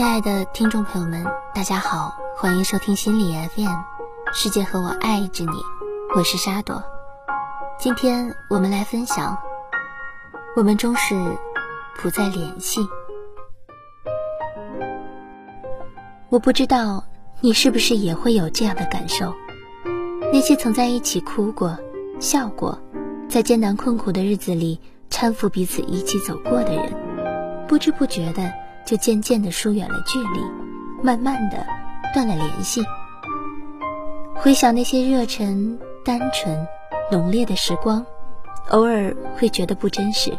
[0.00, 3.68] 亲爱的听众朋友们，大家好，欢迎收听心理 FM，
[4.32, 5.50] 世界和我爱着你，
[6.16, 6.82] 我是沙朵。
[7.78, 9.36] 今天我们来分享，
[10.56, 11.14] 我们终是
[12.00, 12.80] 不再联系。
[16.30, 17.04] 我不知道
[17.42, 19.34] 你是不是也会有这样的感受，
[20.32, 21.78] 那些曾在一起哭过、
[22.18, 22.80] 笑过，
[23.28, 24.80] 在艰难困苦的日子里
[25.10, 28.50] 搀扶彼此一起走过的人，不知不觉的。
[28.90, 30.40] 就渐渐的疏远了距离，
[31.00, 31.64] 慢慢的
[32.12, 32.82] 断了联系。
[34.34, 36.66] 回想那些热忱、单纯、
[37.08, 38.04] 浓烈的时光，
[38.70, 40.36] 偶尔会觉得不真实，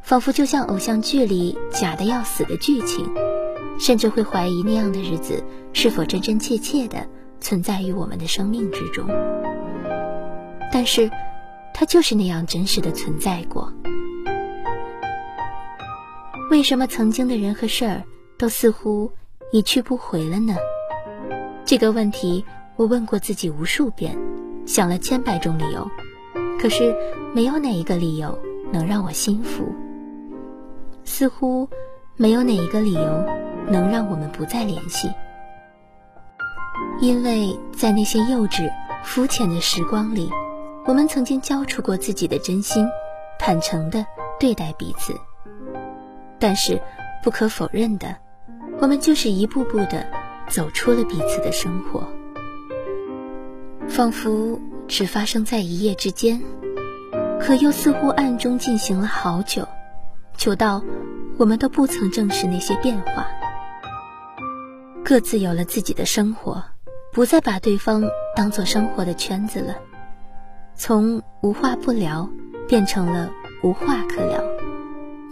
[0.00, 3.06] 仿佛就像偶像剧里假的要死的剧情，
[3.78, 7.06] 甚至会怀疑那样的日子是否真真切切的
[7.38, 9.06] 存在于我们的生命之中。
[10.72, 11.10] 但是，
[11.74, 13.70] 它就是那样真实的存在过。
[16.48, 18.04] 为什么曾经的人和事儿
[18.38, 19.10] 都似乎
[19.50, 20.54] 一去不回了呢？
[21.64, 22.44] 这个问题
[22.76, 24.16] 我问过自己无数遍，
[24.64, 25.90] 想了千百种理由，
[26.60, 26.94] 可是
[27.34, 28.38] 没有哪一个理由
[28.72, 29.74] 能让我心服。
[31.04, 31.68] 似乎
[32.16, 33.24] 没有哪一个理由
[33.68, 35.10] 能让我们不再联系，
[37.00, 38.70] 因为在那些幼稚、
[39.02, 40.30] 肤浅的时光里，
[40.84, 42.86] 我们曾经交出过自己的真心，
[43.36, 44.06] 坦诚地
[44.38, 45.12] 对待彼此。
[46.38, 46.80] 但是，
[47.22, 48.16] 不可否认的，
[48.80, 50.06] 我们就是一步步的
[50.48, 52.06] 走出了彼此的生活，
[53.88, 56.42] 仿佛只发生在一夜之间，
[57.40, 59.66] 可又似乎暗中进行了好久，
[60.36, 60.82] 久到
[61.38, 63.26] 我们都不曾正视那些变化，
[65.04, 66.62] 各自有了自己的生活，
[67.12, 68.04] 不再把对方
[68.34, 69.74] 当做生活的圈子了，
[70.74, 72.28] 从无话不聊
[72.68, 73.30] 变成了
[73.62, 74.44] 无话可聊。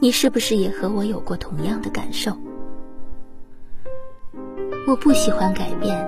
[0.05, 2.37] 你是不是也和我有过同样的感受？
[4.87, 6.07] 我不喜欢改变，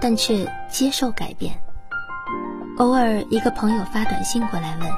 [0.00, 1.52] 但却接受改变。
[2.76, 4.88] 偶尔，一个朋友发短信过来问：“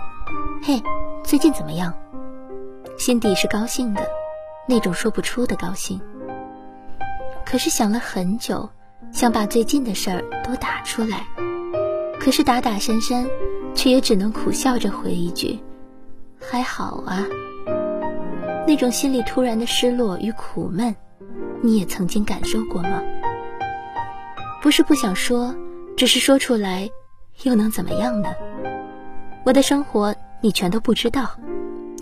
[0.62, 0.82] 嘿，
[1.24, 1.94] 最近怎么样？”
[3.00, 4.06] 心底是高兴的，
[4.68, 5.98] 那种说不出的高兴。
[7.46, 8.68] 可是想了很久，
[9.10, 11.24] 想把最近的事儿都打出来，
[12.20, 13.26] 可是打打删删，
[13.74, 15.58] 却也只能苦笑着回一句
[16.38, 17.24] ：“还好啊。”
[18.66, 20.94] 那种心里突然的失落与苦闷，
[21.62, 23.02] 你也曾经感受过吗？
[24.62, 25.54] 不是不想说，
[25.96, 26.88] 只是说出来，
[27.42, 28.34] 又能怎么样呢？
[29.44, 31.30] 我的生活你全都不知道，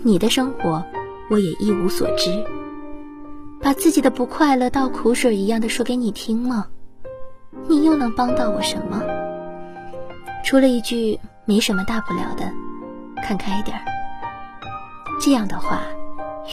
[0.03, 0.81] 你的生活
[1.29, 2.43] 我也一无所知。
[3.61, 6.67] 把自己的不快乐倒苦水一样的说给你听吗？
[7.67, 9.01] 你又能帮到我什么？
[10.45, 12.49] 除了一句没什么大不了的，
[13.21, 13.83] 看开点儿。
[15.21, 15.81] 这样的话。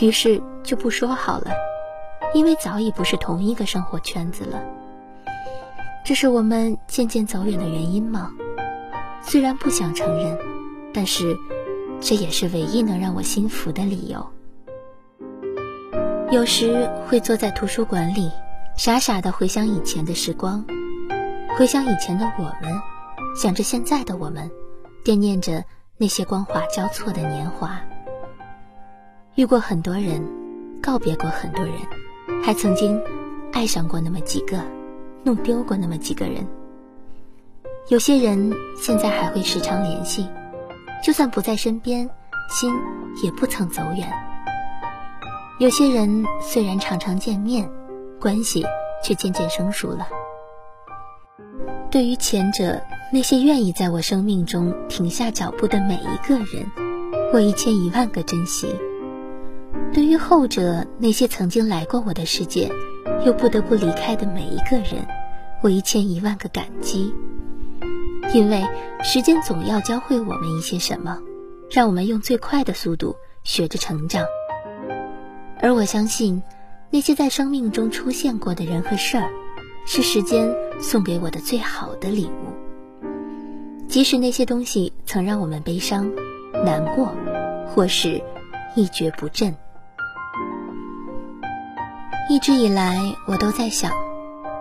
[0.00, 1.50] 于是就不说好了，
[2.34, 4.62] 因为早已不是同一个生活圈子了。
[6.04, 8.30] 这是我们渐渐走远的原因吗？
[9.22, 10.38] 虽然不想承认，
[10.94, 11.36] 但是
[12.00, 14.26] 这也是唯一能让我心服的理由。
[16.30, 18.30] 有时会坐在图书馆里，
[18.76, 20.64] 傻傻的回想以前的时光，
[21.58, 22.80] 回想以前的我们，
[23.36, 24.50] 想着现在的我们，
[25.04, 25.64] 惦念着
[25.98, 27.78] 那些光华交错的年华。
[29.40, 30.22] 遇过很多人，
[30.82, 31.72] 告别过很多人，
[32.44, 33.00] 还曾经
[33.54, 34.58] 爱上过那么几个，
[35.24, 36.46] 弄丢过那么几个人。
[37.88, 40.28] 有些人现在还会时常联系，
[41.02, 42.06] 就算不在身边，
[42.50, 42.70] 心
[43.24, 44.06] 也不曾走远。
[45.58, 47.66] 有些人虽然常常见面，
[48.20, 48.62] 关系
[49.02, 50.06] 却渐渐生疏了。
[51.90, 52.78] 对于前者，
[53.10, 56.70] 那些愿意在我生命中停下脚步的每一个人，
[57.32, 58.68] 我一千一万个珍惜。
[60.00, 62.72] 对于后者，那些曾经来过我的世界，
[63.26, 65.06] 又不得不离开的每一个人，
[65.60, 67.12] 我一千一万个感激。
[68.32, 68.66] 因为
[69.04, 71.18] 时间总要教会我们一些什么，
[71.70, 74.24] 让我们用最快的速度学着成长。
[75.60, 76.42] 而我相信，
[76.88, 79.28] 那些在生命中出现过的人和事儿，
[79.84, 83.06] 是时间送给我的最好的礼物。
[83.86, 86.10] 即使那些东西曾让我们悲伤、
[86.64, 87.12] 难过，
[87.66, 88.22] 或是
[88.74, 89.54] 一蹶不振。
[92.30, 93.90] 一直以来，我都在想，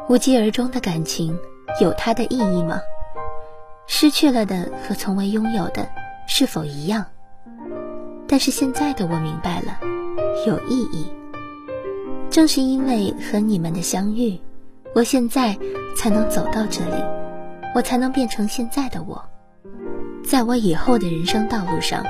[0.07, 1.37] 无疾而终的感情
[1.79, 2.81] 有它的意义吗？
[3.85, 5.87] 失去了的和从未拥有的
[6.27, 7.05] 是否一样？
[8.27, 9.77] 但是现在的我明白了，
[10.47, 11.13] 有意义。
[12.31, 14.39] 正是因为和你们的相遇，
[14.95, 15.55] 我现在
[15.95, 17.03] 才能走到这里，
[17.75, 19.23] 我才能变成现在的我。
[20.25, 22.03] 在我以后的人生道路上，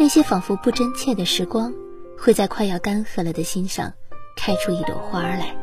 [0.00, 1.72] 那些仿佛不真切的时光，
[2.18, 3.92] 会在快要干涸了的心上。
[4.36, 5.56] 开出一朵花来。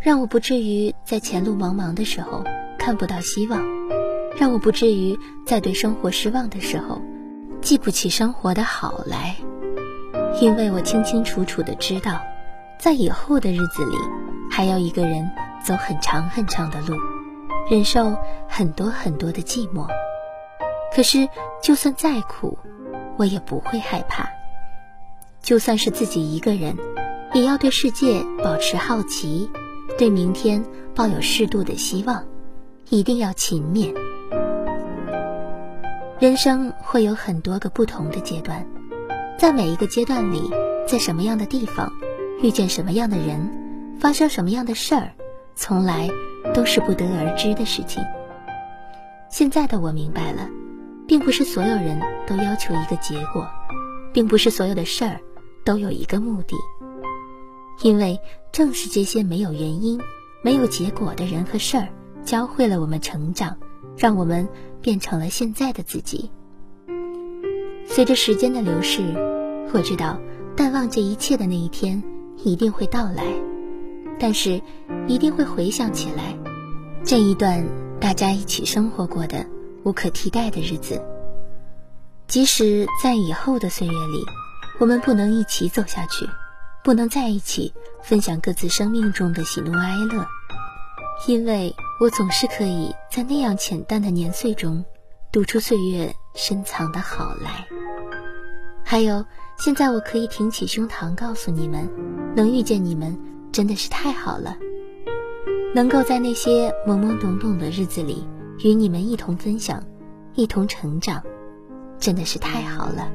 [0.00, 2.44] 让我不至于在前路茫茫的时候
[2.78, 3.64] 看不到希望，
[4.36, 5.16] 让我不至于
[5.46, 7.00] 在对生活失望的时候
[7.60, 9.36] 记不起生活的好来。
[10.40, 12.20] 因为我清清楚楚的知道，
[12.80, 13.96] 在以后的日子里，
[14.50, 15.30] 还要一个人
[15.64, 16.96] 走很长很长的路，
[17.70, 18.16] 忍受
[18.48, 19.86] 很多很多的寂寞。
[20.94, 21.28] 可是，
[21.62, 22.58] 就算再苦，
[23.18, 24.28] 我也不会害怕。
[25.42, 26.76] 就算是自己一个人，
[27.34, 29.50] 也要对世界保持好奇，
[29.96, 30.62] 对明天
[30.94, 32.22] 抱有适度的希望，
[32.90, 33.94] 一定要勤勉。
[36.18, 38.66] 人生会有很多个不同的阶段。
[39.38, 40.42] 在每一个阶段里，
[40.86, 41.90] 在什么样的地方，
[42.42, 43.50] 遇见什么样的人，
[43.98, 45.10] 发生什么样的事儿，
[45.56, 46.10] 从来
[46.52, 48.04] 都是不得而知的事情。
[49.30, 50.46] 现在的我明白了，
[51.08, 53.48] 并不是所有人都要求一个结果，
[54.12, 55.18] 并不是所有的事儿
[55.64, 56.54] 都有一个目的，
[57.82, 58.20] 因为
[58.52, 60.00] 正是这些没有原因、
[60.42, 61.88] 没有结果的人和事儿，
[62.24, 63.56] 教会了我们成长，
[63.96, 64.48] 让我们
[64.80, 66.30] 变成了现在的自己。
[67.84, 69.02] 随着时间的流逝，
[69.72, 70.20] 我知道
[70.56, 72.02] 淡忘这一切的那一天
[72.44, 73.24] 一定会到来，
[74.18, 74.62] 但是
[75.08, 76.38] 一定会回想起来
[77.04, 77.66] 这一段
[77.98, 79.44] 大家一起生活过的
[79.82, 81.02] 无可替代的日子。
[82.28, 84.24] 即使在以后的岁月里，
[84.78, 86.24] 我们不能一起走下去，
[86.84, 90.26] 不能在一起分享各自生命中的喜怒哀乐，
[91.28, 94.84] 因为我总是可以在那样浅淡的年岁中，
[95.30, 97.66] 读出岁月深藏的好来。
[98.84, 99.24] 还有，
[99.58, 101.88] 现在我可以挺起胸膛告诉你们，
[102.34, 103.16] 能遇见你们
[103.52, 104.56] 真的是太好了。
[105.74, 108.26] 能够在那些懵懵懂懂的日子里
[108.64, 109.82] 与你们一同分享，
[110.34, 111.22] 一同成长，
[111.98, 113.10] 真的是太好了。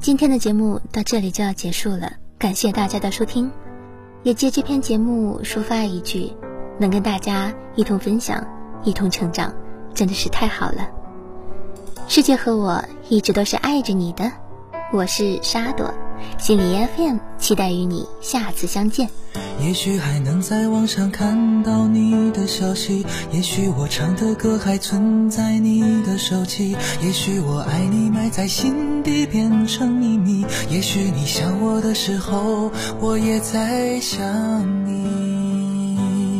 [0.00, 3.50] 今天的节目到这里就要结束了，感谢大家的收听。
[4.22, 6.32] 也借这篇节目抒发一句，
[6.78, 8.42] 能跟大家一同分享、
[8.82, 9.54] 一同成长，
[9.92, 10.88] 真的是太好了。
[12.08, 14.32] 世界和我一直都是爱着你的，
[14.90, 15.92] 我是沙朵，
[16.38, 19.08] 心理 FM，期待与你下次相见。
[19.62, 34.18] 也许还能在网上看到你的消息，也许我唱的歌还存在你的手机，也许我爱你埋在心底变成秘密，也许你想我的时候，我也在想
[34.86, 35.19] 你。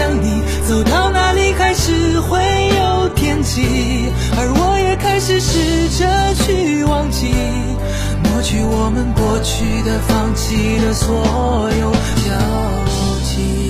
[0.00, 0.42] 想你。
[0.66, 2.40] 走到哪里还是会
[2.78, 4.08] 有惦记，
[4.38, 7.34] 而我也开始试着去忘记，
[8.24, 11.92] 抹去我们过去的、放弃的所有
[12.24, 12.30] 交
[13.24, 13.69] 集。